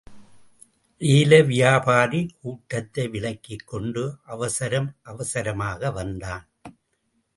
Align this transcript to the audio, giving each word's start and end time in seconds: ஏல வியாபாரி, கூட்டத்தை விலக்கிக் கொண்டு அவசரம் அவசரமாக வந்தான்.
ஏல 1.01 1.45
வியாபாரி, 1.45 2.21
கூட்டத்தை 2.41 3.07
விலக்கிக் 3.07 3.65
கொண்டு 3.65 4.03
அவசரம் 4.25 4.89
அவசரமாக 5.03 5.91
வந்தான். 5.91 6.45